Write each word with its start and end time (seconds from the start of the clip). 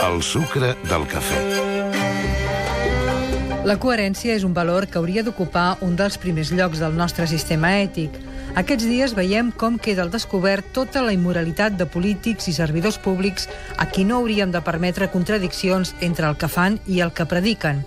El 0.00 0.22
sucre 0.24 0.70
del 0.88 1.02
cafè. 1.04 1.38
La 3.68 3.74
coherència 3.76 4.32
és 4.32 4.46
un 4.48 4.54
valor 4.56 4.86
que 4.88 4.96
hauria 4.96 5.20
d'ocupar 5.26 5.74
un 5.84 5.92
dels 5.98 6.16
primers 6.22 6.54
llocs 6.56 6.80
del 6.80 6.96
nostre 6.96 7.26
sistema 7.28 7.74
ètic. 7.82 8.16
Aquests 8.56 8.86
dies 8.88 9.12
veiem 9.18 9.50
com 9.52 9.76
queda 9.76 10.06
al 10.06 10.12
descobert 10.14 10.72
tota 10.72 11.02
la 11.04 11.12
immoralitat 11.12 11.76
de 11.76 11.84
polítics 11.84 12.48
i 12.48 12.56
servidors 12.56 12.96
públics 12.96 13.44
a 13.76 13.90
qui 13.92 14.06
no 14.08 14.22
hauríem 14.22 14.56
de 14.56 14.64
permetre 14.64 15.10
contradiccions 15.12 15.92
entre 16.00 16.32
el 16.32 16.40
que 16.40 16.48
fan 16.48 16.80
i 16.88 17.04
el 17.04 17.12
que 17.12 17.28
prediquen. 17.28 17.84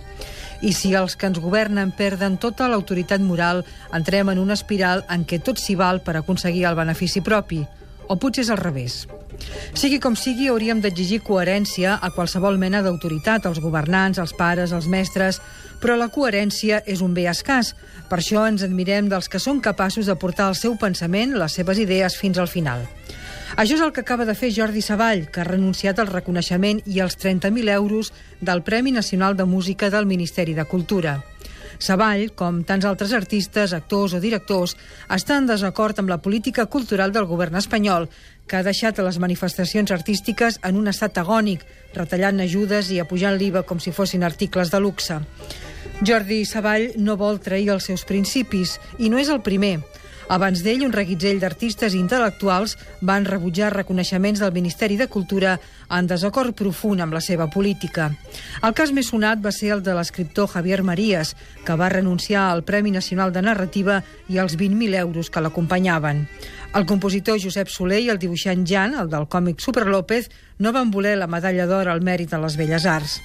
I 0.62 0.70
si 0.72 0.94
els 0.94 1.18
que 1.18 1.26
ens 1.26 1.42
governen 1.42 1.90
perden 1.98 2.38
tota 2.38 2.70
l'autoritat 2.70 3.26
moral, 3.26 3.66
entrem 3.92 4.30
en 4.30 4.38
una 4.38 4.54
espiral 4.54 5.02
en 5.10 5.26
què 5.26 5.42
tot 5.42 5.58
s'hi 5.58 5.74
val 5.74 5.98
per 6.06 6.14
aconseguir 6.22 6.64
el 6.70 6.78
benefici 6.78 7.26
propi. 7.26 7.64
O 8.06 8.20
potser 8.22 8.46
és 8.46 8.54
al 8.54 8.62
revés. 8.62 9.02
Sigui 9.74 9.98
com 10.00 10.16
sigui, 10.16 10.48
hauríem 10.48 10.80
d'exigir 10.80 11.20
coherència 11.26 11.98
a 12.00 12.10
qualsevol 12.14 12.58
mena 12.58 12.82
d'autoritat, 12.82 13.46
als 13.46 13.60
governants, 13.60 14.18
als 14.18 14.34
pares, 14.38 14.72
als 14.72 14.86
mestres, 14.88 15.40
però 15.82 15.98
la 15.98 16.08
coherència 16.08 16.82
és 16.86 17.02
un 17.04 17.14
bé 17.14 17.26
escàs. 17.30 17.74
Per 18.08 18.20
això 18.20 18.46
ens 18.48 18.62
admirem 18.62 19.10
dels 19.10 19.28
que 19.28 19.42
són 19.42 19.60
capaços 19.60 20.06
de 20.06 20.16
portar 20.16 20.48
el 20.52 20.58
seu 20.58 20.78
pensament, 20.80 21.34
les 21.38 21.52
seves 21.60 21.80
idees, 21.82 22.16
fins 22.16 22.38
al 22.38 22.48
final. 22.48 22.86
Això 23.56 23.76
és 23.76 23.82
el 23.84 23.92
que 23.94 24.02
acaba 24.02 24.24
de 24.26 24.34
fer 24.34 24.50
Jordi 24.50 24.82
Savall, 24.82 25.28
que 25.30 25.42
ha 25.42 25.46
renunciat 25.46 26.00
al 26.00 26.10
reconeixement 26.10 26.80
i 26.90 26.98
als 27.00 27.18
30.000 27.20 27.70
euros 27.76 28.12
del 28.40 28.64
Premi 28.66 28.90
Nacional 28.90 29.36
de 29.36 29.44
Música 29.44 29.90
del 29.90 30.06
Ministeri 30.10 30.54
de 30.54 30.64
Cultura. 30.64 31.20
Savall, 31.78 32.30
com 32.36 32.62
tants 32.64 32.86
altres 32.86 33.12
artistes, 33.12 33.72
actors 33.76 34.14
o 34.14 34.20
directors, 34.20 34.76
està 35.08 35.38
en 35.38 35.48
desacord 35.50 35.98
amb 35.98 36.12
la 36.12 36.20
política 36.22 36.66
cultural 36.66 37.12
del 37.12 37.28
govern 37.30 37.56
espanyol, 37.60 38.08
que 38.46 38.58
ha 38.58 38.66
deixat 38.66 38.98
les 39.00 39.18
manifestacions 39.18 39.90
artístiques 39.90 40.60
en 40.62 40.76
un 40.76 40.88
estat 40.92 41.18
agònic, 41.18 41.64
retallant 41.94 42.40
ajudes 42.44 42.90
i 42.92 43.00
apujant 43.00 43.38
l'IVA 43.38 43.64
com 43.64 43.80
si 43.80 43.92
fossin 43.92 44.24
articles 44.24 44.70
de 44.70 44.80
luxe. 44.80 45.20
Jordi 46.02 46.44
Savall 46.44 46.90
no 46.96 47.16
vol 47.16 47.38
trair 47.40 47.70
els 47.72 47.86
seus 47.90 48.04
principis, 48.04 48.78
i 48.98 49.08
no 49.08 49.20
és 49.20 49.30
el 49.30 49.40
primer. 49.46 49.78
Abans 50.28 50.62
d'ell, 50.64 50.86
un 50.86 50.92
reguitzell 50.92 51.40
d'artistes 51.42 51.92
i 51.92 51.98
intel·lectuals 52.00 52.78
van 53.04 53.26
rebutjar 53.28 53.74
reconeixements 53.74 54.40
del 54.40 54.54
Ministeri 54.56 54.96
de 54.96 55.06
Cultura 55.12 55.58
en 55.92 56.08
desacord 56.08 56.56
profund 56.56 57.04
amb 57.04 57.12
la 57.12 57.20
seva 57.20 57.50
política. 57.52 58.08
El 58.64 58.72
cas 58.72 58.92
més 58.96 59.10
sonat 59.12 59.42
va 59.44 59.52
ser 59.52 59.74
el 59.76 59.84
de 59.84 59.92
l'escriptor 59.94 60.48
Javier 60.54 60.80
Marías, 60.82 61.34
que 61.66 61.76
va 61.76 61.92
renunciar 61.92 62.48
al 62.48 62.64
Premi 62.64 62.90
Nacional 62.90 63.32
de 63.32 63.44
Narrativa 63.44 64.00
i 64.28 64.40
als 64.40 64.56
20.000 64.56 64.96
euros 65.04 65.30
que 65.30 65.44
l'acompanyaven. 65.44 66.26
El 66.74 66.86
compositor 66.86 67.38
Josep 67.38 67.68
Soler 67.68 68.00
i 68.02 68.10
el 68.10 68.18
dibuixant 68.18 68.64
Jan, 68.66 68.96
el 68.98 69.12
del 69.12 69.28
còmic 69.28 69.60
Super 69.60 69.86
López, 69.86 70.30
no 70.58 70.72
van 70.72 70.90
voler 70.90 71.18
la 71.20 71.28
medalla 71.28 71.68
d'or 71.68 71.92
al 71.92 72.02
mèrit 72.02 72.32
de 72.32 72.40
les 72.40 72.56
Belles 72.56 72.86
Arts. 72.86 73.20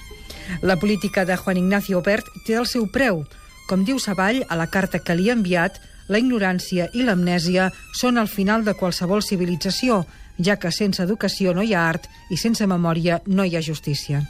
La 0.62 0.76
política 0.76 1.24
de 1.24 1.36
Juan 1.36 1.56
Ignacio 1.56 2.02
Bert 2.02 2.28
té 2.46 2.58
el 2.60 2.66
seu 2.66 2.86
preu. 2.92 3.24
Com 3.70 3.84
diu 3.86 4.00
Savall 4.02 4.40
a 4.50 4.56
la 4.58 4.66
carta 4.66 4.98
que 4.98 5.14
li 5.14 5.28
ha 5.30 5.34
enviat, 5.36 5.76
la 6.10 6.18
ignorància 6.18 6.88
i 6.90 7.04
l'amnèsia 7.06 7.68
són 8.00 8.18
el 8.18 8.26
final 8.26 8.66
de 8.66 8.74
qualsevol 8.74 9.22
civilització, 9.22 10.00
ja 10.42 10.56
que 10.58 10.72
sense 10.74 11.04
educació 11.06 11.54
no 11.54 11.62
hi 11.62 11.76
ha 11.78 11.86
art 11.92 12.10
i 12.34 12.40
sense 12.40 12.66
memòria 12.66 13.20
no 13.30 13.46
hi 13.46 13.54
ha 13.54 13.62
justícia. 13.62 14.24